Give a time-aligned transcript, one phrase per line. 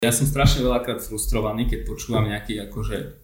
[0.00, 3.20] Ja som strašne veľakrát frustrovaný, keď počúvam nejaký akože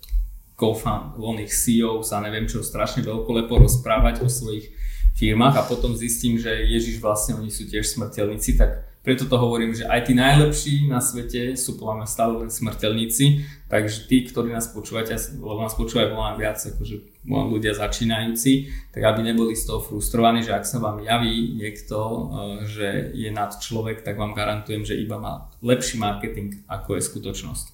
[0.61, 4.77] co-found, voľných CEO sa neviem čo strašne veľkolepo rozprávať o svojich
[5.17, 9.73] firmách a potom zistím, že Ježiš vlastne oni sú tiež smrteľníci, tak preto to hovorím,
[9.73, 13.25] že aj tí najlepší na svete sú podľa mňa stále len smrteľníci,
[13.73, 19.27] takže tí, ktorí nás počúvate, lebo nás počúvajú veľa viac, akože ľudia začínajúci, tak aby
[19.27, 22.23] neboli z toho frustrovaní, že ak sa vám javí niekto, eh,
[22.67, 27.67] že je nad človek, tak vám garantujem, že iba má lepší marketing, ako je skutočnosť.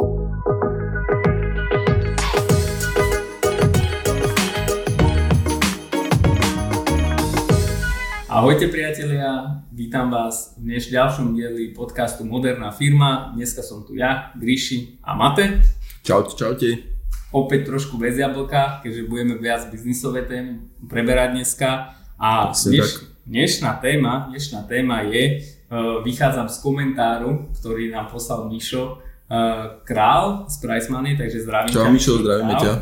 [8.32, 13.28] Ahojte priatelia, vítam vás v dneš ďalšom dieli podcastu Moderná firma.
[13.36, 15.60] Dneska som tu ja, Gríši a Mate.
[16.00, 16.91] Čaute, čaute.
[17.32, 21.96] Opäť trošku bez jablka, keďže budeme viac biznisové témy preberať dneska.
[22.20, 29.00] A dneš, dnešná téma, dnešná téma je, uh, vychádzam z komentáru, ktorý nám poslal Mišo
[29.00, 31.90] uh, Král z Price Money, takže zdravím Čau ťa.
[31.90, 32.72] Mišo, zdravíme ťa.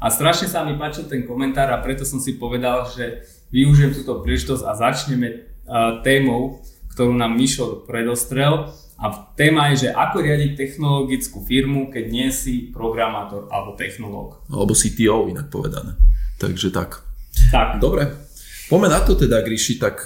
[0.00, 4.24] A strašne sa mi páčil ten komentár a preto som si povedal, že využijem túto
[4.24, 5.28] príležitosť a začneme
[5.68, 6.64] uh, témou,
[6.96, 8.72] ktorú nám Mišo predostrel.
[8.98, 14.42] A téma je, že ako riadiť technologickú firmu, keď nie si programátor alebo technológ.
[14.50, 15.94] Alebo CTO inak povedané.
[16.42, 17.06] Takže tak.
[17.54, 17.78] Tak.
[17.78, 18.10] Dobre.
[18.66, 20.02] Poďme na to teda, Gríši, tak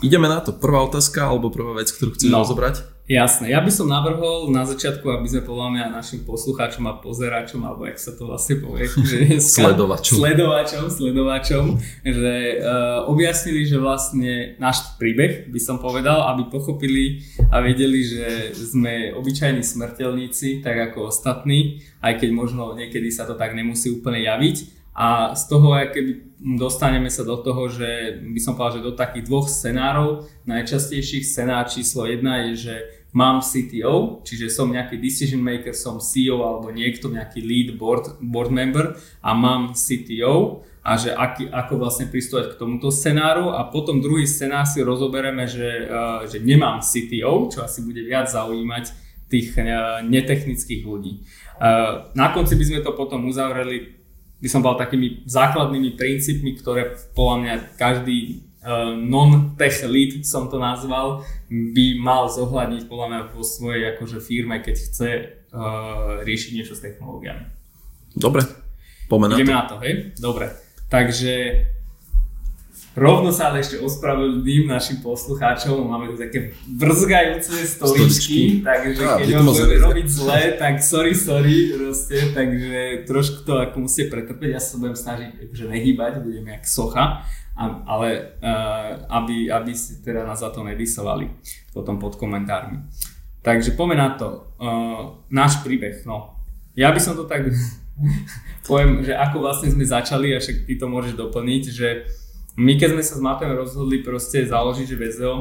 [0.00, 0.56] ideme na to.
[0.56, 2.40] Prvá otázka alebo prvá vec, ktorú chceš no.
[2.40, 2.93] rozobrať?
[3.04, 7.60] Jasné, ja by som navrhol na začiatku, aby sme podľa mňa našim poslucháčom a pozeráčom,
[7.60, 10.24] alebo jak sa to vlastne povie, že sledovačom.
[10.24, 11.64] sledovačom, sledovačom,
[12.00, 17.20] že uh, objasnili, že vlastne náš príbeh, by som povedal, aby pochopili
[17.52, 23.36] a vedeli, že sme obyčajní smrteľníci, tak ako ostatní, aj keď možno niekedy sa to
[23.36, 24.80] tak nemusí úplne javiť.
[24.96, 29.24] A z toho, keby dostaneme sa do toho, že by som povedal, že do takých
[29.24, 30.28] dvoch scenárov.
[30.44, 32.74] Najčastejších scenár číslo jedna je, že
[33.16, 38.52] mám CTO, čiže som nejaký decision maker, som CEO alebo niekto, nejaký lead board, board
[38.52, 44.04] member a mám CTO a že aký, ako vlastne pristúpať k tomuto scenáru a potom
[44.04, 48.92] druhý scenár si rozobereme, že, uh, že nemám CTO, čo asi bude viac zaujímať
[49.32, 51.24] tých uh, netechnických ľudí.
[51.56, 54.03] Uh, na konci by sme to potom uzavreli
[54.44, 60.60] by som bol takými základnými princípmi, ktoré podľa mňa každý uh, non-tech lead som to
[60.60, 65.10] nazval, by mal zohľadniť podľa mňa vo svojej akože firme, keď chce
[65.48, 67.48] uh, riešiť niečo s technológiami.
[68.12, 68.44] Dobre,
[69.08, 69.56] poďme na Ideme to.
[69.56, 69.94] na to, hej?
[70.20, 70.46] Dobre.
[70.92, 71.32] Takže
[72.94, 79.28] Rovno sa ale ešte ospravedlním našim poslucháčom, máme tu také vrzgajúce stoličky, takže ja, keď
[79.34, 84.62] vám budeme robiť zle, tak sorry, sorry, proste, takže trošku to ako musíte pretrpeť, ja
[84.62, 87.26] sa budem snažiť že nehýbať, budem jak socha,
[87.58, 91.34] ale uh, aby, aby si teda nás za to nedisovali
[91.74, 92.78] potom pod komentármi.
[93.42, 94.54] Takže poďme na to.
[94.56, 96.38] Uh, náš príbeh, no.
[96.78, 97.42] Ja by som to tak
[98.70, 101.88] poviem, že ako vlastne sme začali, a však ty to môžeš doplniť, že
[102.54, 105.34] my keď sme sa s Matem rozhodli proste založiť, že VZO,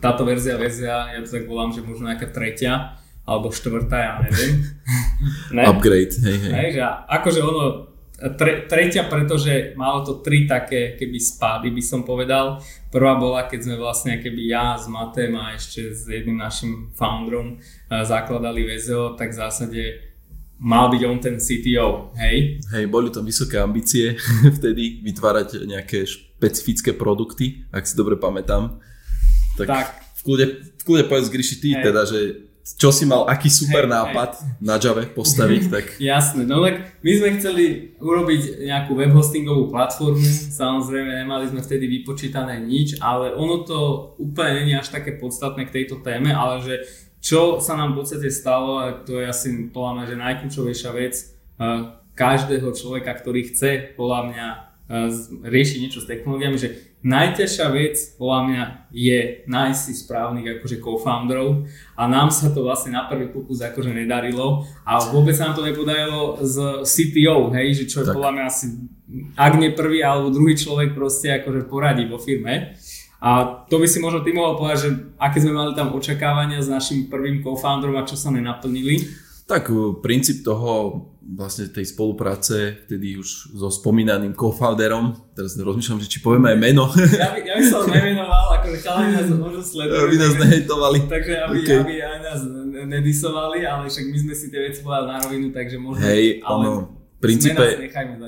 [0.00, 4.60] táto verzia VZA, ja to tak volám, že možno nejaká tretia, alebo štvrtá, ja neviem.
[5.56, 5.62] ne?
[5.64, 6.52] Upgrade, hej, hej.
[6.52, 7.94] hej že akože ono,
[8.36, 12.60] tre, tretia, pretože malo to tri také keby spády, by som povedal.
[12.88, 17.56] Prvá bola, keď sme vlastne keby ja s Matem a ešte s jedným našim founderom
[17.56, 19.82] eh, zakladali VZO, tak v zásade
[20.58, 22.62] mal byť on ten CTO, hej?
[22.70, 24.14] Hej, boli to vysoké ambície
[24.58, 28.78] vtedy vytvárať nejaké špecifické produkty, ak si dobre pamätám.
[29.58, 29.86] Tak, tak.
[30.18, 30.46] v kľude,
[30.78, 31.82] v kľude povedz Gríši ty hej.
[31.82, 32.20] teda, že
[32.64, 34.48] čo si mal, aký super hej, nápad hej.
[34.64, 35.84] na Java postaviť, tak...
[36.00, 37.64] Jasné, no tak my sme chceli
[38.00, 40.24] urobiť nejakú web hostingovú platformu,
[40.56, 43.78] samozrejme nemali sme vtedy vypočítané nič, ale ono to
[44.16, 46.74] úplne je až také podstatné k tejto téme, ale že
[47.24, 51.14] čo sa nám v podstate stalo, a to je asi podľa mňa, že najkľúčovejšia vec
[52.12, 54.46] každého človeka, ktorý chce podľa mňa
[55.48, 58.62] riešiť niečo s technológiami, že najťažšia vec podľa mňa
[58.92, 59.18] je
[59.48, 61.64] nájsť si správnych akože co-founderov
[61.96, 65.64] a nám sa to vlastne na prvý pokus akože nedarilo a vôbec sa nám to
[65.64, 68.16] nepodarilo z CTO, hej, že čo je tak.
[68.20, 68.66] podľa mňa asi
[69.36, 72.76] ak nie prvý alebo druhý človek proste akože poradí vo firme.
[73.20, 76.68] A to by si možno ty mohol povedať, že aké sme mali tam očakávania s
[76.68, 79.00] našim prvým co-founderom a čo sa nenaplnili?
[79.44, 86.08] Tak e, princíp toho vlastne tej spolupráce vtedy už so spomínaným co-founderom, teraz rozmýšľam, že
[86.12, 86.84] či povieme aj meno.
[87.16, 90.04] Ja by, ja by som nemenoval, ako chalani nás možno sledovali.
[90.04, 90.98] Aby nás nehejtovali.
[91.08, 91.78] Takže aby, okay.
[91.80, 92.40] aby aj nás
[92.88, 96.04] nedisovali, ale však my sme si tie veci povedali na rovinu, takže možno...
[96.04, 96.52] Hej, ale...
[96.60, 96.72] ono,
[97.20, 97.64] princípe,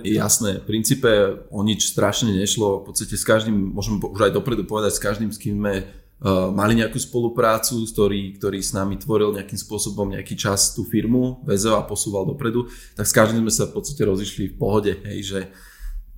[0.05, 1.11] jasné, v princípe
[1.51, 5.31] o nič strašne nešlo, v podstate s každým, môžem už aj dopredu povedať, s každým,
[5.33, 10.39] s kým sme uh, mali nejakú spoluprácu, ktorý, ktorý s nami tvoril nejakým spôsobom nejaký
[10.39, 14.45] čas tú firmu, vezol a posúval dopredu, tak s každým sme sa v podstate rozišli
[14.53, 15.41] v pohode, hej, že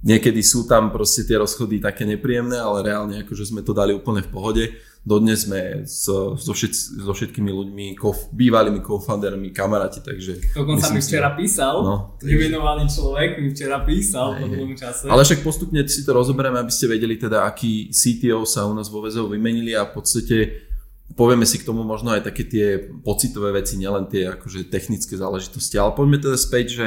[0.02, 4.22] niekedy sú tam proste tie rozchody také nepríjemné, ale reálne akože sme to dali úplne
[4.22, 4.64] v pohode
[5.08, 10.52] dodnes sme so, so, všet, so všetkými ľuďmi, kof, bývalými co-foundermi, kamaráti, takže...
[10.52, 15.08] Dokonca mi včera písal, no, nevenovaný človek mi včera písal po dlhom čase.
[15.08, 18.92] Ale však postupne si to rozoberieme, aby ste vedeli teda, aký CTO sa u nás
[18.92, 20.68] vo VZO vymenili a v podstate
[21.16, 25.80] povieme si k tomu možno aj také tie pocitové veci, nielen tie akože technické záležitosti,
[25.80, 26.86] ale poďme teda späť, že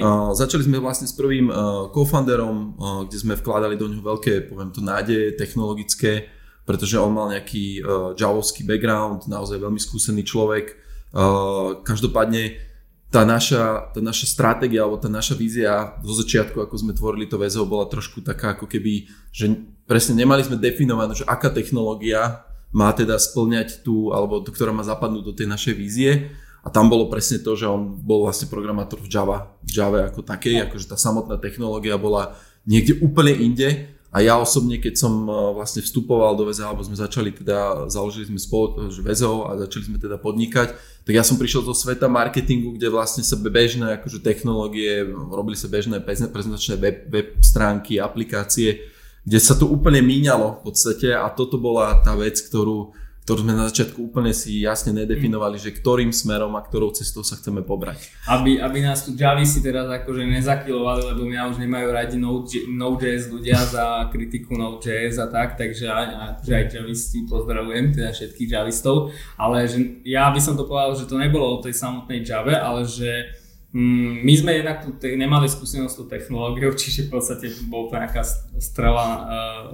[0.00, 4.48] uh, začali sme vlastne s prvým uh, co-founderom, uh, kde sme vkladali do ňoho veľké,
[4.48, 6.32] poviem to, nádeje technologické,
[6.68, 10.76] pretože on mal nejaký uh, javovský background, naozaj veľmi skúsený človek.
[11.16, 12.60] Uh, každopádne
[13.08, 17.40] tá naša, tá naša stratégia alebo tá naša vízia zo začiatku, ako sme tvorili to
[17.40, 19.48] VZO, bola trošku taká ako keby, že
[19.88, 24.84] presne nemali sme definované, že aká technológia má teda splňať tú, alebo tú, ktorá má
[24.84, 26.28] zapadnúť do tej našej vízie.
[26.60, 30.20] A tam bolo presne to, že on bol vlastne programátor v Java, v Java ako
[30.20, 32.36] takej, akože tá samotná technológia bola
[32.68, 36.96] niekde úplne inde a ja osobne, keď som e, vlastne vstupoval do VZO, alebo sme
[36.96, 40.72] začali teda, založili sme spolu VZO a začali sme teda podnikať,
[41.04, 45.68] tak ja som prišiel do sveta marketingu, kde vlastne sa bežné akože technológie, robili sa
[45.68, 48.88] bežné prezentačné web, web stránky, aplikácie,
[49.28, 51.12] kde sa to úplne míňalo v podstate.
[51.12, 52.96] A toto bola tá vec, ktorú,
[53.28, 57.36] ktorú sme na začiatku úplne si jasne nedefinovali, že ktorým smerom a ktorou cestou sa
[57.36, 58.08] chceme pobrať.
[58.24, 63.60] Aby, aby nás tu Javisi teraz akože nezakilovali, lebo mňa už nemajú radi Node.js ľudia
[63.68, 69.68] za kritiku Node.js a tak, takže aj, aj, aj Javisti pozdravujem, teda všetkých Javistov, ale
[69.68, 73.28] že ja by som to povedal, že to nebolo o tej samotnej Jave, ale že
[73.76, 78.00] mm, my sme jednak tu nemali skúsenosť s tou technológiou, čiže v podstate bol to
[78.00, 78.24] nejaká
[78.56, 79.20] strela uh,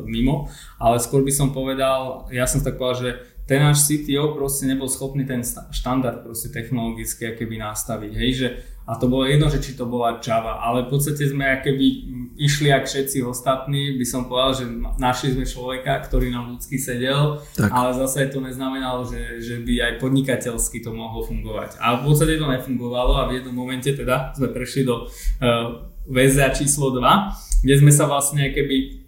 [0.02, 0.50] mimo,
[0.82, 3.10] ale skôr by som povedal, ja som tak povedal, že
[3.44, 8.48] ten náš CTO proste nebol schopný ten štandard proste technologický keby nastaviť, hej, že
[8.84, 11.86] a to bolo jedno, že či to bola Java, ale v podstate sme keby
[12.36, 14.64] išli ak všetci ostatní, by som povedal, že
[15.00, 17.72] našli sme človeka, ktorý nám ľudsky sedel, tak.
[17.72, 21.80] ale zase to neznamenalo, že, že by aj podnikateľsky to mohlo fungovať.
[21.80, 26.52] A v podstate to nefungovalo a v jednom momente teda sme prešli do uh, väzia
[26.52, 29.03] číslo 2, kde sme sa vlastne keby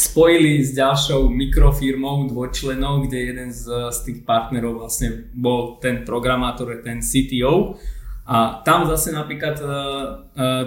[0.00, 6.80] spojili s ďalšou mikrofirmou dvojčlenov, kde jeden z, z tých partnerov vlastne bol ten programátor,
[6.80, 7.76] ten CTO
[8.24, 9.68] a tam zase napríklad uh,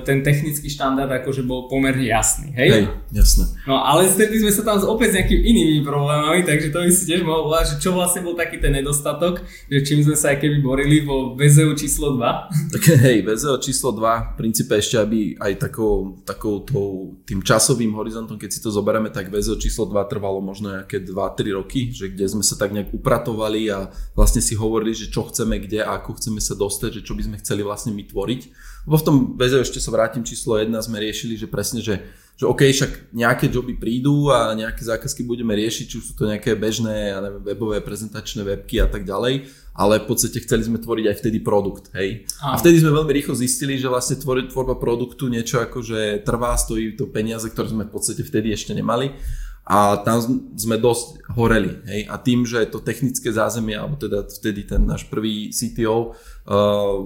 [0.05, 2.69] ten technický štandard akože bol pomerne jasný, hej?
[2.69, 3.45] Hej, jasné.
[3.65, 6.91] No ale stretli sme sa tam s opäť s nejakými inými problémami, takže to by
[6.93, 9.41] si tiež mohol že čo vlastne bol taký ten nedostatok,
[9.71, 12.21] že čím sme sa aj keby borili vo VZU číslo 2.
[12.73, 17.93] Tak hej, VZU číslo 2 v princípe ešte aby aj takou, takou tou, tým časovým
[17.97, 22.09] horizontom, keď si to zoberieme, tak VZU číslo 2 trvalo možno nejaké 2-3 roky, že
[22.09, 25.97] kde sme sa tak nejak upratovali a vlastne si hovorili, že čo chceme kde a
[25.97, 28.41] ako chceme sa dostať, že čo by sme chceli vlastne my tvoriť.
[28.83, 32.03] Lebo v tom BZ ešte sa vrátim číslo 1, sme riešili, že presne, že,
[32.35, 36.27] že OK, však nejaké joby prídu a nejaké zákazky budeme riešiť, či už sú to
[36.27, 40.77] nejaké bežné, ja neviem, webové, prezentačné webky a tak ďalej, ale v podstate chceli sme
[40.77, 42.29] tvoriť aj vtedy produkt, hej.
[42.43, 46.21] A, a vtedy sme veľmi rýchlo zistili, že vlastne tvoriť tvorba produktu niečo ako, že
[46.21, 49.15] trvá, stojí to peniaze, ktoré sme v podstate vtedy ešte nemali
[49.63, 50.19] a tam
[50.59, 51.79] sme dosť horeli.
[51.87, 52.01] Hej?
[52.11, 56.99] A tým, že to technické zázemie, alebo teda vtedy ten náš prvý CTO, uh,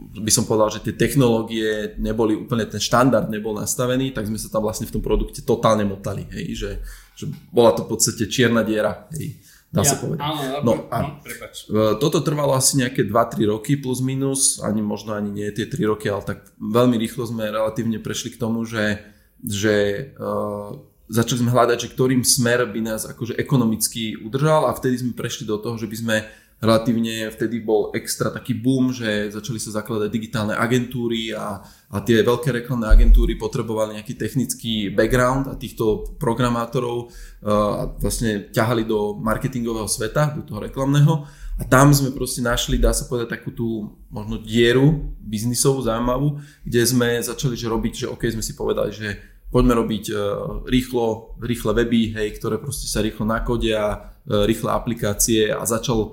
[0.00, 4.48] by som povedal, že tie technológie neboli úplne, ten štandard nebol nastavený, tak sme sa
[4.48, 6.24] tam vlastne v tom produkte totálne motali.
[6.32, 6.46] Hej?
[6.56, 6.70] Že,
[7.14, 9.06] že bola to v podstate čierna diera.
[9.14, 9.38] Hej?
[9.70, 10.26] Dá ja, sa povedať.
[10.26, 15.30] Áno, no, a no, toto trvalo asi nejaké 2-3 roky plus minus, ani možno ani
[15.30, 18.98] nie tie 3 roky, ale tak veľmi rýchlo sme relatívne prešli k tomu, že,
[19.38, 20.74] že uh,
[21.06, 25.46] začali sme hľadať, že ktorým smer by nás akože ekonomicky udržal a vtedy sme prešli
[25.46, 26.16] do toho, že by sme
[26.60, 32.20] relatívne, vtedy bol extra taký boom, že začali sa zakladať digitálne agentúry a, a tie
[32.20, 39.88] veľké reklamné agentúry potrebovali nejaký technický background a týchto programátorov uh, vlastne ťahali do marketingového
[39.88, 41.24] sveta, do toho reklamného.
[41.60, 43.68] A tam sme proste našli, dá sa povedať, takú tú
[44.12, 49.16] možno dieru biznisovú, zaujímavú, kde sme začali že robiť, že OK, sme si povedali, že
[49.48, 50.20] poďme robiť uh,
[50.68, 56.12] rýchlo, rýchle weby, hej, ktoré proste sa rýchlo nakodia, uh, rýchle aplikácie a začal,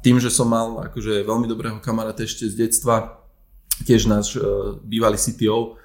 [0.00, 3.22] tým, že som mal akože veľmi dobrého kamaráta ešte z detstva,
[3.82, 5.78] tiež náš uh, bývalý CTO,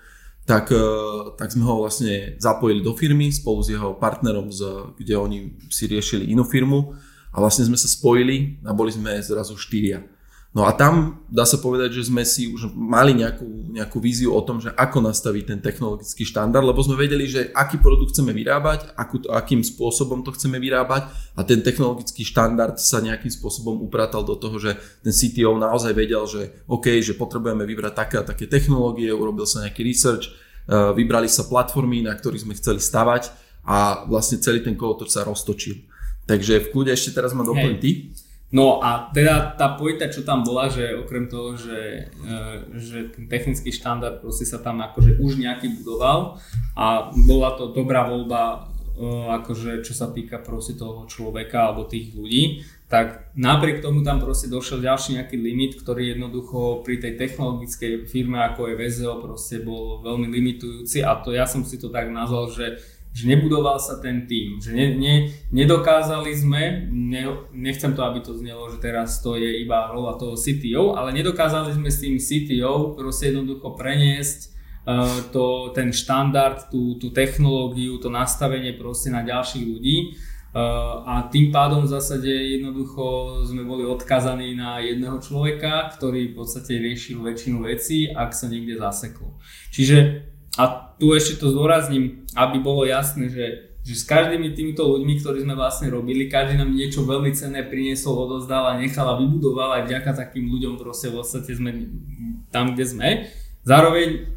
[0.44, 5.14] tak, uh, tak sme ho vlastne zapojili do firmy spolu s jeho partnerom, z, kde
[5.18, 5.38] oni
[5.72, 6.94] si riešili inú firmu
[7.34, 10.06] a vlastne sme sa spojili a boli sme zrazu štyria.
[10.54, 14.42] No a tam dá sa povedať, že sme si už mali nejakú, nejakú víziu o
[14.46, 18.94] tom, že ako nastaviť ten technologický štandard, lebo sme vedeli, že aký produkt chceme vyrábať,
[18.94, 24.38] akú, akým spôsobom to chceme vyrábať a ten technologický štandard sa nejakým spôsobom upratal do
[24.38, 29.10] toho, že ten CTO naozaj vedel, že OK, že potrebujeme vybrať také a také technológie,
[29.10, 30.30] urobil sa nejaký research,
[30.70, 33.34] uh, vybrali sa platformy, na ktorých sme chceli stavať
[33.66, 35.82] a vlastne celý ten kolotoč sa roztočil.
[36.30, 38.14] Takže v kľude ešte teraz ma doplň ty.
[38.54, 42.38] No a teda tá pointa, čo tam bola, že okrem toho, že, e,
[42.78, 46.38] že ten technický štandard proste sa tam akože už nejaký budoval
[46.78, 49.10] a bola to dobrá voľba e,
[49.42, 52.62] akože čo sa týka proste toho človeka alebo tých ľudí,
[52.94, 58.38] tak napriek tomu tam proste došiel ďalší nejaký limit, ktorý jednoducho pri tej technologickej firme
[58.54, 62.54] ako je VZO proste bol veľmi limitujúci a to ja som si to tak nazval,
[62.54, 62.78] že
[63.14, 68.34] že nebudoval sa ten tým, že ne, ne, nedokázali sme, ne, nechcem to, aby to
[68.34, 72.98] znelo, že teraz to je iba rola toho CTO, ale nedokázali sme s tým CTO
[72.98, 74.40] proste jednoducho preniesť
[74.90, 80.18] uh, to, ten štandard, tú, tú technológiu, to nastavenie proste na ďalších ľudí
[80.58, 86.42] uh, a tým pádom v zásade jednoducho sme boli odkazaní na jedného človeka, ktorý v
[86.42, 89.38] podstate riešil väčšinu vecí, ak sa niekde zaseklo.
[89.70, 95.20] Čiže a tu ešte to zdôrazním, aby bolo jasné, že, že s každými týmito ľuďmi,
[95.20, 99.82] ktorí sme vlastne robili, každý nám niečo veľmi cenné priniesol, odozdal a nechal a vybudoval
[99.82, 101.72] aj vďaka takým ľuďom proste v podstate sme
[102.54, 103.08] tam, kde sme.
[103.64, 104.34] Zároveň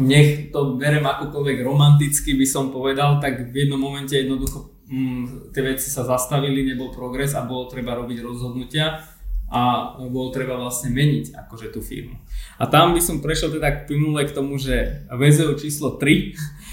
[0.00, 5.62] nech to berem akokoľvek romanticky by som povedal, tak v jednom momente jednoducho mm, tie
[5.62, 9.04] veci sa zastavili, nebol progres a bolo treba robiť rozhodnutia
[9.50, 12.14] a bolo treba vlastne meniť akože tú firmu.
[12.62, 16.06] A tam by som prešiel teda plynule k tomu, že VZO číslo 3,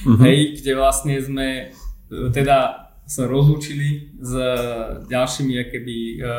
[0.06, 0.22] uh-huh.
[0.22, 4.32] hej, kde vlastne sme e, teda sa rozlúčili s
[5.10, 6.30] ďalšími akéby, e,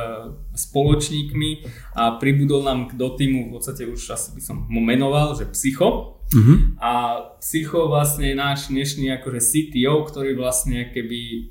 [0.52, 1.50] spoločníkmi
[1.96, 6.20] a pribudol nám do týmu, v podstate už asi by som mu menoval, že Psycho.
[6.28, 6.76] Uh-huh.
[6.78, 6.92] A
[7.40, 11.50] Psycho vlastne je náš dnešný akože CTO, ktorý vlastne keby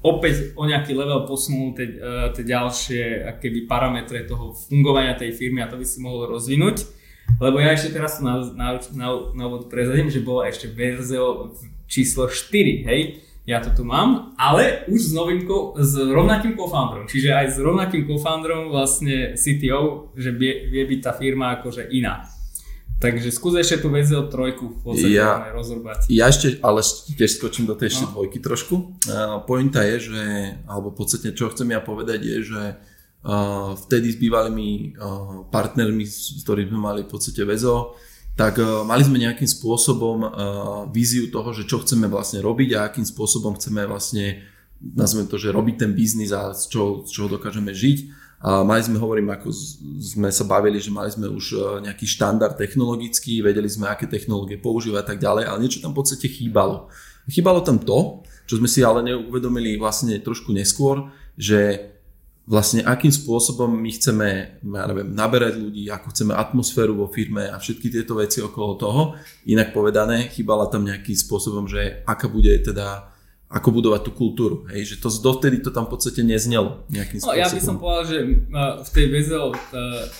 [0.00, 3.02] opäť o nejaký level posunul tie, uh, tie ďalšie
[3.36, 7.00] akéby parametre toho fungovania tej firmy a to by si mohol rozvinúť.
[7.38, 11.54] Lebo ja ešte teraz na, na, na, na úvod prezadím, že bola ešte verzio
[11.86, 15.42] číslo 4, hej, ja to tu mám, ale už s novým,
[15.74, 21.12] s rovnakým co-founderom, čiže aj s rovnakým co-founderom vlastne CTO, že vie, vie byť tá
[21.18, 22.30] firma akože iná.
[23.00, 26.12] Takže skús ešte tú VZO trojku v podstate ja, rozrobať.
[26.12, 28.12] Ja ešte, ale tiež skočím do tej ešte no.
[28.12, 29.00] dvojky trošku.
[29.08, 30.22] Uh, pointa je, že,
[30.68, 36.04] alebo v podstate čo chcem ja povedať je, že uh, vtedy s bývalými uh, partnermi,
[36.04, 37.96] s ktorými sme mali v podstate VZO,
[38.36, 40.30] tak uh, mali sme nejakým spôsobom uh,
[40.92, 44.44] víziu toho, že čo chceme vlastne robiť a akým spôsobom chceme vlastne,
[44.76, 47.98] nazvem to, že robiť ten biznis a z čoho, z čoho dokážeme žiť.
[48.40, 49.52] A mali sme, hovorím, ako
[50.00, 54.56] sme sa bavili, že mali sme už e, nejaký štandard technologický, vedeli sme, aké technológie
[54.56, 56.88] používať a tak ďalej, ale niečo tam v podstate chýbalo.
[57.28, 61.92] Chýbalo tam to, čo sme si ale neuvedomili vlastne trošku neskôr, že
[62.48, 64.28] vlastne akým spôsobom my chceme,
[64.58, 69.02] ja neviem, naberať ľudí, ako chceme atmosféru vo firme a všetky tieto veci okolo toho.
[69.46, 73.09] Inak povedané, chýbala tam nejakým spôsobom, že aká bude teda
[73.50, 74.56] ako budovať tú kultúru.
[74.70, 74.94] Hej?
[74.94, 77.34] Že to dovtedy to tam v podstate neznelo nejakým spôsobom.
[77.34, 78.18] No, ja by som povedal, že
[78.86, 79.44] v tej VZO,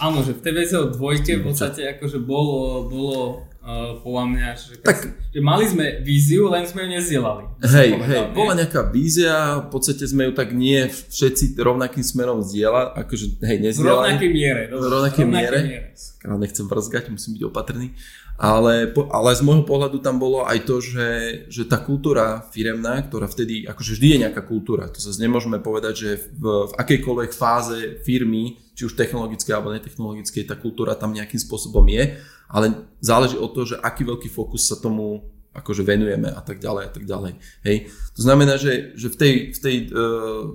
[0.03, 4.73] áno, že v tej VZO dvojke v podstate akože bolo, bolo uh, podľa mňa, že,
[4.81, 4.99] tak,
[5.31, 7.45] že mali sme víziu, len sme ju nezdielali.
[7.61, 8.35] Hej, hej, nie?
[8.35, 13.59] bola nejaká vízia, v podstate sme ju tak nie všetci rovnakým smerom zdieľali, akože hej,
[13.61, 13.93] nezdielali.
[13.93, 14.63] V rovnakej miere.
[14.73, 15.59] V rovnakej miere.
[15.65, 15.89] miere.
[16.21, 17.97] Nechcem vrzgať, musím byť opatrný.
[18.41, 21.09] Ale, ale z môjho pohľadu tam bolo aj to, že,
[21.53, 25.93] že tá kultúra firemná, ktorá vtedy, akože vždy je nejaká kultúra, to sa nemôžeme povedať,
[25.93, 31.37] že v, v akejkoľvek fáze firmy, či už technologickej alebo netechnologickej, tá kultúra tam nejakým
[31.37, 32.17] spôsobom je,
[32.51, 36.83] ale záleží od toho, že aký veľký fokus sa tomu akože venujeme a tak ďalej
[36.87, 37.33] a tak ďalej.
[37.67, 37.77] Hej.
[38.15, 40.47] To znamená, že, že v tej, v tej uh,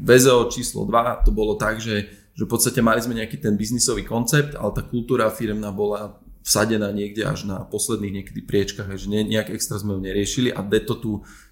[0.00, 4.04] VZO číslo 2 to bolo tak, že, že v podstate mali sme nejaký ten biznisový
[4.04, 9.52] koncept, ale tá kultúra firmná bola vsadená niekde až na posledných niekedy priečkach, že nejak
[9.52, 11.10] extra sme ju neriešili a to, tu,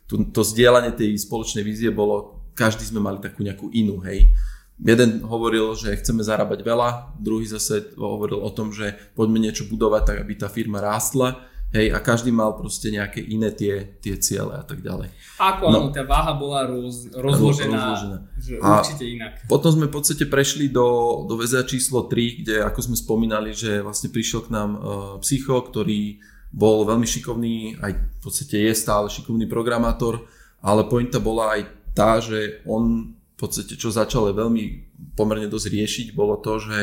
[0.09, 4.33] tu, to zdieľanie tej spoločnej vízie bolo, každý sme mali takú nejakú inú, hej.
[4.79, 10.03] Jeden hovoril, že chceme zarábať veľa, druhý zase hovoril o tom, že poďme niečo budovať
[10.07, 14.57] tak, aby tá firma rástla Hej, a každý mal proste nejaké iné tie, tie ciele
[14.57, 15.13] a tak ďalej.
[15.37, 18.19] Ako no, tá váha bola roz, rozložená, rozložená.
[18.41, 19.33] Že a určite inak.
[19.45, 23.85] Potom sme v podstate prešli do, do VZA číslo 3, kde ako sme spomínali, že
[23.85, 24.81] vlastne prišiel k nám uh,
[25.21, 30.25] psycho, ktorý bol veľmi šikovný, aj v podstate je stále šikovný programátor,
[30.65, 36.37] ale pointa bola aj tá, že on podstate čo začal veľmi pomerne dosť riešiť, bolo
[36.42, 36.78] to, že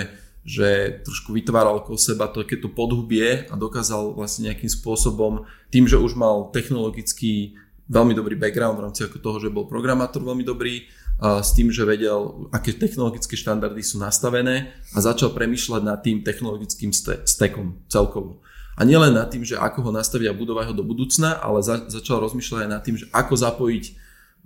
[0.45, 6.13] že trošku vytváral okolo seba takéto podhubie a dokázal vlastne nejakým spôsobom, tým, že už
[6.13, 7.57] mal technologický
[7.89, 10.85] veľmi dobrý background v rámci ako toho, že bol programátor veľmi dobrý,
[11.15, 16.21] a s tým, že vedel, aké technologické štandardy sú nastavené a začal premyšľať nad tým
[16.21, 16.91] technologickým
[17.25, 18.43] stekom celkovo.
[18.75, 21.87] A nielen nad tým, že ako ho nastaviť a budovať ho do budúcna, ale za,
[21.87, 23.83] začal rozmýšľať aj nad tým, že ako zapojiť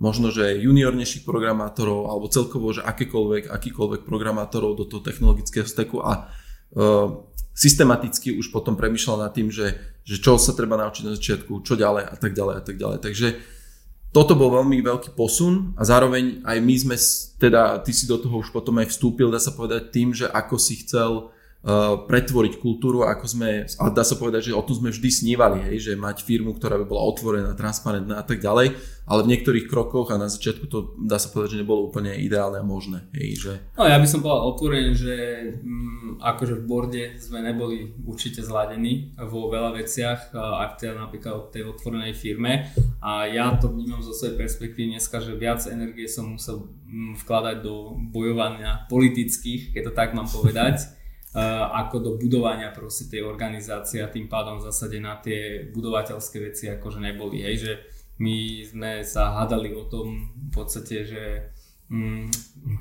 [0.00, 6.32] možno, že juniornejších programátorov alebo celkovo, že akékoľvek, akýkoľvek programátorov do toho technologického steku a
[6.72, 9.76] uh, systematicky už potom premyšľal nad tým, že,
[10.08, 12.98] že čo sa treba naučiť na začiatku, čo ďalej a tak ďalej a tak ďalej.
[13.04, 13.28] Takže
[14.10, 16.96] toto bol veľmi veľký posun a zároveň aj my sme,
[17.36, 20.56] teda ty si do toho už potom aj vstúpil, dá sa povedať tým, že ako
[20.56, 21.30] si chcel
[22.08, 25.92] pretvoriť kultúru, ako sme, a dá sa povedať, že o tom sme vždy snívali, hej,
[25.92, 30.08] že mať firmu, ktorá by bola otvorená, transparentná a tak ďalej, ale v niektorých krokoch
[30.08, 33.04] a na začiatku to dá sa povedať, že nebolo úplne ideálne a možné.
[33.12, 33.52] Hej, že...
[33.76, 35.14] No ja by som povedal otvorený, že
[35.60, 41.48] mm, akože v borde sme neboli určite zladení vo veľa veciach, ak teda napríklad o
[41.52, 42.72] tej otvorenej firme
[43.04, 47.56] a ja to vnímam zo svojej perspektívy dneska, že viac energie som musel mm, vkladať
[47.60, 50.80] do bojovania politických, keď to tak mám povedať,
[51.70, 56.66] ako do budovania proste tej organizácie a tým pádom v zásade na tie budovateľské veci
[56.66, 57.46] akože neboli.
[57.46, 57.72] Hej, že
[58.18, 61.24] my sme sa hádali o tom v podstate, že
[61.86, 62.28] mm,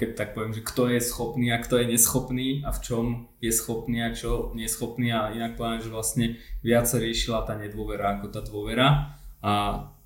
[0.01, 3.05] keď tak poviem, že kto je schopný a kto je neschopný a v čom
[3.37, 6.25] je schopný a čo neschopný a inak poviem, že vlastne
[6.65, 9.13] viac sa riešila tá nedôvera ako tá dôvera
[9.45, 9.53] a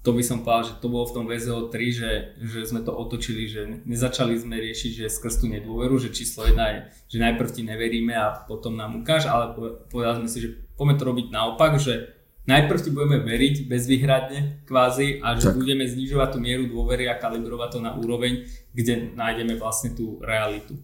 [0.04, 2.12] to by som povedal, že to bolo v tom VZO 3, že,
[2.44, 6.76] že sme to otočili, že nezačali sme riešiť, že skrz tú nedôveru, že číslo jedna
[6.76, 6.80] je,
[7.16, 9.56] že najprv ti neveríme a potom nám ukáž, ale
[9.88, 15.24] povedali sme si, že poďme to robiť naopak, že najprv ti budeme veriť bezvýhradne kvázi
[15.24, 15.64] a že tak.
[15.64, 18.44] budeme znižovať tú mieru dôvery a kalibrovať to na úroveň,
[18.76, 20.76] kde nájdeme vlastne tú realitu.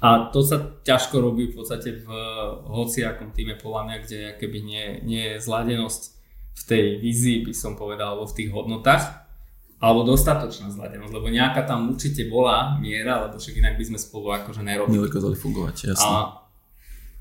[0.00, 2.08] A to sa ťažko robí v podstate v
[2.72, 6.14] hociakom týme podľa mňa, kde keby nie, nie je zladenosť
[6.54, 9.24] v tej vízii by som povedal, alebo v tých hodnotách,
[9.82, 14.32] alebo dostatočná zladenosť, lebo nejaká tam určite bola miera, lebo však inak by sme spolu
[14.32, 15.04] akože nerobili.
[15.04, 16.08] Nedokázali fungovať, jasne.
[16.08, 16.18] A,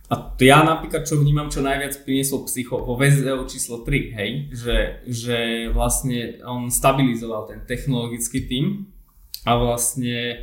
[0.07, 4.31] a to ja napríklad, čo vnímam, čo najviac priniesol psycho vo VZO číslo 3, hej,
[4.55, 5.38] že, že
[5.75, 8.88] vlastne on stabilizoval ten technologický tým
[9.43, 10.39] a vlastne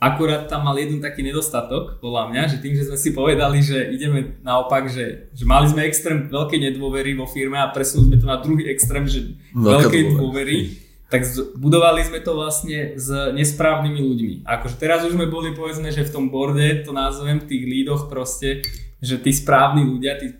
[0.00, 3.92] Akurát tam mal jeden taký nedostatok, podľa mňa, že tým, že sme si povedali, že
[3.92, 8.26] ideme naopak, že, že mali sme extrém veľkej nedôvery vo firme a presunuli sme to
[8.32, 10.72] na druhý extrém, že veľkej dôvery,
[11.12, 14.34] tak budovali sme to vlastne s nesprávnymi ľuďmi.
[14.48, 18.64] Akože teraz už sme boli povedzme, že v tom borde, to nazvem, tých lídoch proste,
[19.04, 20.32] že tí správni ľudia, tí,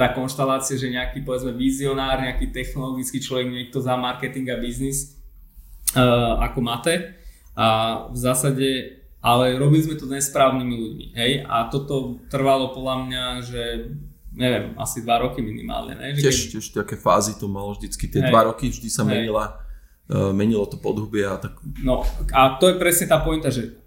[0.00, 5.18] tá konštalácia, že nejaký povedzme vizionár, nejaký technologický človek, niekto za marketing a biznis,
[5.92, 7.20] uh, ako Mate,
[7.54, 7.66] a
[8.10, 8.68] v zásade,
[9.22, 13.62] ale robili sme to nesprávnymi ľuďmi, hej, a toto trvalo podľa mňa, že
[14.34, 16.12] neviem, asi dva roky minimálne, ne?
[16.18, 16.50] Že tiež, keď...
[16.58, 18.30] tiež také fázy to malo vždycky, tie hej.
[18.34, 19.22] dva roky vždy sa hej.
[19.22, 19.62] menila,
[20.10, 21.54] uh, menilo to podhubie a tak.
[21.80, 22.02] No
[22.34, 23.78] a to je presne tá pointa, že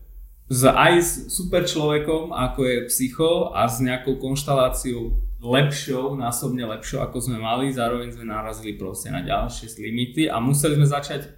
[0.48, 7.04] s, aj s super človekom, ako je psycho a s nejakou konštaláciou lepšou, násobne lepšou,
[7.04, 11.30] ako sme mali, zároveň sme narazili proste na ďalšie limity a museli sme začať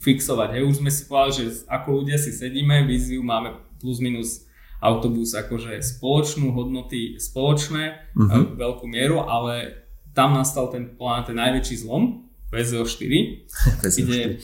[0.00, 0.56] fixovať.
[0.56, 0.62] Hej.
[0.68, 3.52] Už sme si povedali, že ako ľudia si sedíme, víziu máme
[3.82, 4.46] plus minus
[4.82, 8.58] autobus akože spoločnú hodnoty spoločné, uh-huh.
[8.58, 13.46] veľkú mieru, ale tam nastal ten, ten najväčší zlom, VZO 4,
[14.02, 14.42] kde,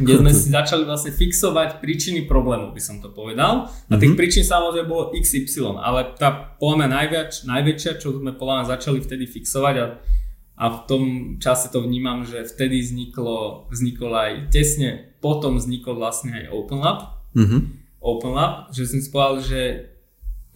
[0.00, 3.68] kde sme si začali vlastne fixovať príčiny problému, by som to povedal.
[3.92, 4.18] A tých uh-huh.
[4.18, 8.98] príčin samozrejme bolo XY, ale tá podľa mňa najviac, najväčšia, čo sme podľa mňa začali
[9.04, 9.86] vtedy fixovať a
[10.58, 11.04] a v tom
[11.38, 17.22] čase to vnímam, že vtedy vzniklo, vzniklo aj tesne, potom vznikol vlastne aj Open Lab.
[17.38, 17.60] Mm-hmm.
[18.02, 19.62] Open Lab, že som si povedal, že,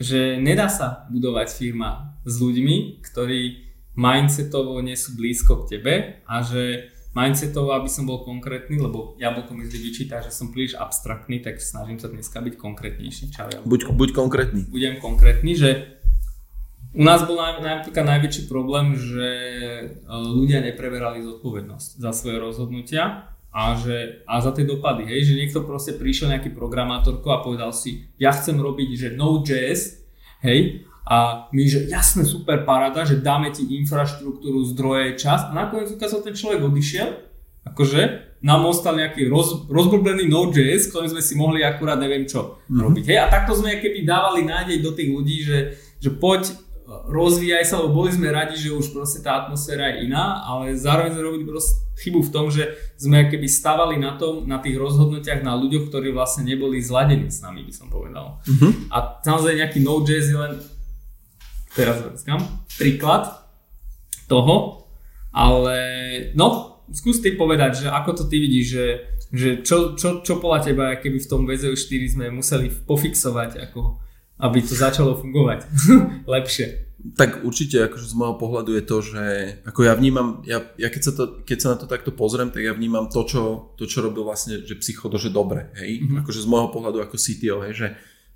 [0.03, 5.95] že nedá sa budovať firma s ľuďmi, ktorí mindsetovo nie sú blízko k tebe
[6.27, 10.75] a že mindsetovo, aby som bol konkrétny, lebo jablko mi vždy vyčíta, že som príliš
[10.83, 13.31] abstraktný, tak snažím sa dneska byť konkrétnejší.
[13.31, 14.67] Čau, buď, buď konkrétny.
[14.67, 16.02] Budem konkrétny, že
[16.93, 23.77] u nás bol napríklad najväčší problém, že e, ľudia nepreberali zodpovednosť za svoje rozhodnutia a,
[23.77, 28.09] že, a za tie dopady, hej, že niekto proste prišiel nejaký programátorko a povedal si,
[28.17, 29.81] ja chcem robiť, že Node.js,
[30.45, 35.91] hej, a my, že jasne, super parada, že dáme ti infraštruktúru, zdroje, čas a nakoniec
[35.93, 37.09] ukázal ten človek odišiel,
[37.69, 38.01] akože
[38.43, 42.81] nám ostal nejaký roz, rozblbený Node.js, ktorým sme si mohli akurát neviem čo mm-hmm.
[42.81, 43.05] robiť.
[43.07, 45.59] Hej, a takto sme keby dávali nádej do tých ľudí, že,
[46.03, 46.72] že poď
[47.09, 51.15] rozvíjaj sa, lebo boli sme radi, že už proste tá atmosféra je iná, ale zároveň
[51.15, 51.45] sme robili
[51.99, 56.15] chybu v tom, že sme keby stavali na tom, na tých rozhodnutiach na ľuďoch, ktorí
[56.15, 58.38] vlastne neboli zladení s nami, by som povedal.
[58.43, 58.71] Uh-huh.
[58.91, 60.53] A samozrejme nejaký Node.js je len
[61.73, 62.41] teraz kam,
[62.79, 63.29] príklad
[64.29, 64.87] toho,
[65.33, 65.77] ale
[66.37, 68.87] no, skús ty povedať, že ako to ty vidíš, že,
[69.33, 73.97] že čo, čo, čo podľa teba, keby v tom VZO4 sme museli pofixovať ako
[74.43, 75.71] aby to začalo fungovať
[76.35, 76.91] lepšie.
[77.19, 79.25] Tak určite akože z môjho pohľadu je to, že
[79.67, 82.63] ako ja vnímam, ja, ja keď, sa to, keď sa na to takto pozriem, tak
[82.63, 83.43] ja vnímam to, čo,
[83.75, 86.23] to, čo robil vlastne, že psychodo, že dobre, hej, mm-hmm.
[86.23, 87.89] akože z môjho pohľadu ako CTO, hej, že,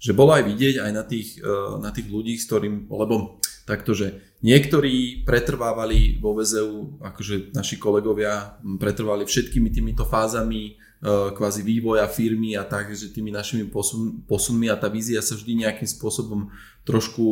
[0.02, 3.38] že bolo aj vidieť aj na tých, uh, na tých ľudí, s ktorým, lebo
[3.70, 11.60] takto, že niektorí pretrvávali vo VZU, akože naši kolegovia pretrvali všetkými týmito fázami, E, kvázi
[11.60, 15.84] vývoja firmy a tak, že tými našimi posun, posunmi a tá vízia sa vždy nejakým
[15.84, 16.48] spôsobom
[16.88, 17.24] trošku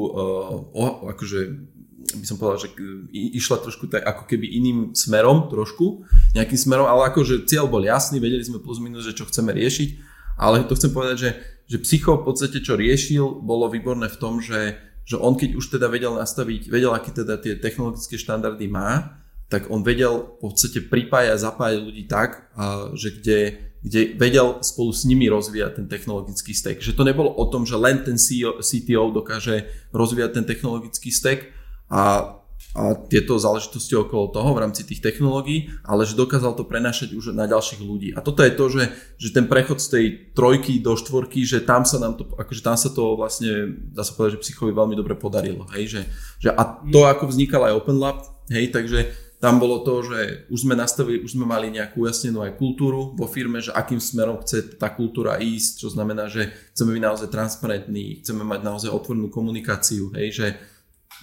[0.71, 1.65] uh, akože
[2.05, 2.71] by som povedal, že
[3.13, 6.05] išla trošku tak ako keby iným smerom trošku,
[6.37, 9.89] nejakým smerom, ale akože cieľ bol jasný, vedeli sme plus minus, že čo chceme riešiť,
[10.37, 11.31] ale to chcem povedať, že,
[11.65, 14.77] že psycho v podstate čo riešil, bolo výborné v tom, že,
[15.09, 19.69] že on keď už teda vedel nastaviť, vedel, aké teda tie technologické štandardy má, tak
[19.71, 22.49] on vedel v podstate pripájať a zapájať ľudí tak,
[22.97, 23.39] že kde,
[23.85, 26.81] kde vedel spolu s nimi rozvíjať ten technologický stack.
[26.81, 31.53] Že to nebolo o tom, že len ten CEO, CTO dokáže rozvíjať ten technologický stack
[31.93, 32.35] a,
[32.75, 37.37] a tieto záležitosti okolo toho v rámci tých technológií, ale že dokázal to prenášať už
[37.37, 38.17] na ďalších ľudí.
[38.17, 38.85] A toto je to, že,
[39.21, 42.81] že ten prechod z tej trojky do štvorky, že tam sa nám to, akože tam
[42.81, 45.69] sa to vlastne, dá sa povedať, že psychovi veľmi dobre podarilo.
[45.77, 45.93] Hej?
[45.93, 46.01] Že,
[46.41, 50.65] že a to, ako vznikal aj Open Lab, hej, takže tam bolo to, že už
[50.65, 54.81] sme nastavili, už sme mali nejakú ujasnenú aj kultúru vo firme, že akým smerom chce
[54.81, 60.09] tá kultúra ísť, čo znamená, že chceme byť naozaj transparentní, chceme mať naozaj otvorenú komunikáciu,
[60.17, 60.47] hej, že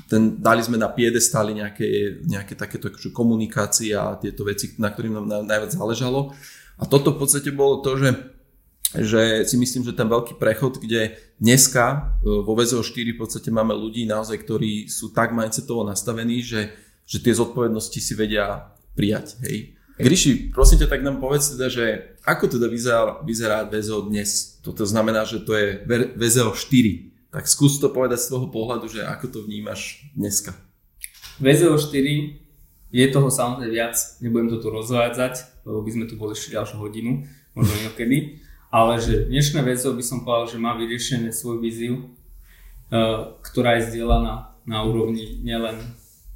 [0.05, 5.17] ten, dali sme na piedestáli nejaké, nejaké takéto akože komunikácie a tieto veci, na ktorým
[5.17, 6.29] nám najviac záležalo.
[6.77, 8.09] A toto v podstate bolo to, že
[8.91, 13.71] že si myslím, že ten veľký prechod, kde dneska e, vo VZO4 v podstate máme
[13.71, 16.75] ľudí naozaj, ktorí sú tak mindsetovo nastavení, že
[17.11, 19.35] že tie zodpovednosti si vedia prijať.
[19.43, 19.75] Hej.
[19.99, 24.57] Gríši, prosím ťa, tak nám povedz teda, že ako teda vyzerá, vyzerá VZO dnes?
[24.63, 25.83] Toto znamená, že to je
[26.15, 27.35] VZO 4.
[27.35, 30.55] Tak skús to povedať z toho pohľadu, že ako to vnímaš dneska.
[31.43, 32.39] VZO 4
[32.91, 36.79] je toho samozrejme viac, nebudem to tu rozvádzať, lebo by sme tu boli ešte ďalšiu
[36.79, 38.39] hodinu, možno inokedy.
[38.71, 41.95] Ale že dnešné VZO by som povedal, že má vyriešené svoju víziu,
[42.89, 45.75] eh, ktorá je zdieľaná na úrovni nielen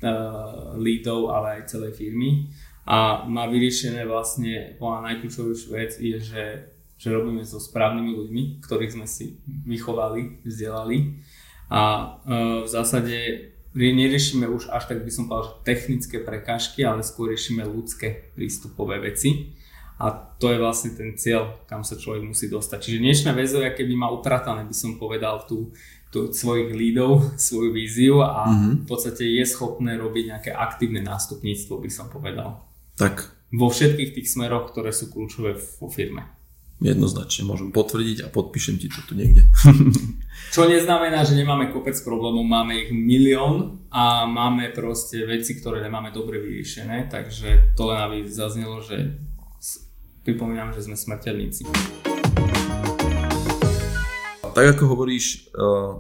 [0.04, 2.50] uh, leadov, ale aj celej firmy.
[2.86, 6.44] A má vyriešené vlastne, bola najkľúčovejšiu vec je, že,
[7.00, 11.22] že robíme so správnymi ľuďmi, ktorých sme si vychovali, vzdelali.
[11.70, 11.82] A
[12.22, 13.18] uh, v zásade
[13.76, 19.04] neriešime už až tak by som povedal, že technické prekážky, ale skôr riešime ľudské prístupové
[19.04, 19.52] veci.
[19.96, 22.80] A to je vlastne ten cieľ, kam sa človek musí dostať.
[22.84, 25.72] Čiže dnešná väzovia, keby má upratané, by som povedal, tú,
[26.10, 28.74] tú, svojich lídov, svoju víziu a mm-hmm.
[28.84, 32.66] v podstate je schopné robiť nejaké aktívne nástupníctvo, by som povedal.
[32.96, 33.32] Tak.
[33.56, 36.36] Vo všetkých tých smeroch, ktoré sú kľúčové vo firme.
[36.84, 39.48] Jednoznačne môžem potvrdiť a podpíšem ti to tu niekde.
[40.56, 46.12] Čo neznamená, že nemáme kopec problémov, máme ich milión a máme proste veci, ktoré nemáme
[46.12, 49.16] dobre vyriešené, takže to len aby zaznelo, že
[50.28, 51.64] pripomínam, že sme smrteľníci
[54.56, 56.00] tak ako hovoríš, uh,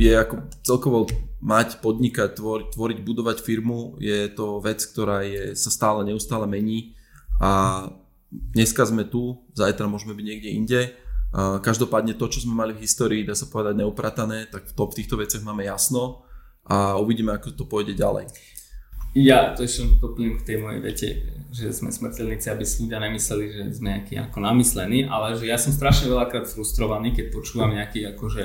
[0.00, 0.98] je ako celkovo
[1.44, 6.96] mať, podnikať, tvoriť, tvoriť, budovať firmu, je to vec, ktorá je, sa stále, neustále mení
[7.36, 7.84] a
[8.32, 10.80] dneska sme tu, zajtra môžeme byť niekde inde.
[11.28, 14.82] Uh, každopádne to, čo sme mali v histórii, dá sa povedať neupratané, tak v, to,
[14.88, 16.24] v týchto veciach máme jasno
[16.64, 18.32] a uvidíme, ako to pôjde ďalej.
[19.16, 21.08] Ja to ešte doplním k tej mojej vete,
[21.48, 25.56] že sme smrteľníci, aby si ľudia nemysleli, že sme nejakí ako namyslení, ale že ja
[25.56, 28.42] som strašne veľakrát frustrovaný, keď počúvam nejakých akože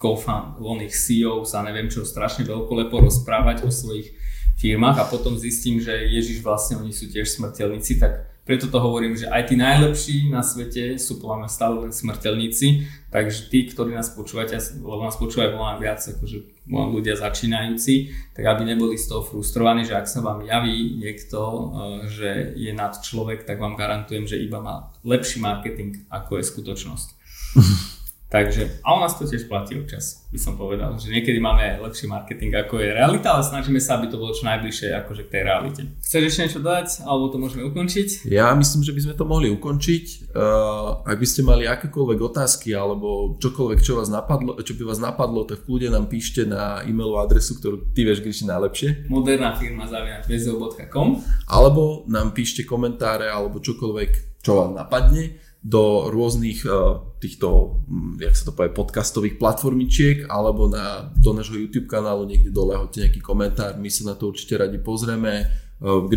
[0.00, 4.16] co-found, voľných CEOs a neviem čo, strašne veľkolepo rozprávať o svojich
[4.56, 9.14] firmách a potom zistím, že Ježiš vlastne oni sú tiež smrteľníci, tak preto to hovorím,
[9.14, 13.94] že aj tí najlepší na svete sú podľa mňa stále len smrteľníci, takže tí, ktorí
[13.94, 19.22] nás počúvate, lebo nás počúvajú veľa viac akože ľudia začínajúci, tak aby neboli z toho
[19.22, 21.62] frustrovaní, že ak sa vám javí niekto, eh,
[22.10, 27.08] že je nad človek, tak vám garantujem, že iba má lepší marketing, ako je skutočnosť.
[28.30, 32.06] Takže, a u nás to tiež platí občas, by som povedal, že niekedy máme lepší
[32.06, 35.42] marketing ako je realita, ale snažíme sa, aby to bolo čo najbližšie akože k tej
[35.50, 35.82] realite.
[35.98, 38.30] Chceš ešte niečo dodať, alebo to môžeme ukončiť?
[38.30, 40.30] Ja myslím, že by sme to mohli ukončiť.
[40.30, 45.02] Uh, ak by ste mali akékoľvek otázky alebo čokoľvek, čo, vás napadlo, čo by vás
[45.02, 49.10] napadlo, tak v kľude nám píšte na e-mailovú adresu, ktorú ty vieš Gríši najlepšie.
[49.10, 51.18] Moderná firma zavinač.com
[51.50, 58.32] Alebo nám píšte komentáre alebo čokoľvek, čo vám napadne do rôznych uh, týchto, um, jak
[58.32, 63.20] sa to povie, podcastových platformičiek alebo na, do nášho YouTube kanálu niekde dole hoďte nejaký
[63.20, 65.52] komentár, my sa na to určite radi pozrieme.
[65.80, 66.08] Uh,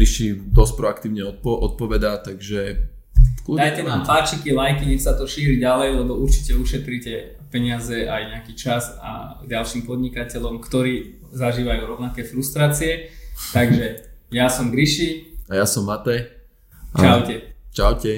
[0.51, 2.91] dosť proaktívne odpo- odpovedá, takže
[3.43, 8.55] Dajte nám páčiky, lajky, nech sa to šíri ďalej, lebo určite ušetríte peniaze aj nejaký
[8.55, 13.11] čas a ďalším podnikateľom, ktorí zažívajú rovnaké frustrácie.
[13.51, 15.35] Takže ja som Gryši.
[15.51, 16.31] A ja som Matej.
[16.95, 17.35] Čaute.
[17.75, 18.15] Čaute.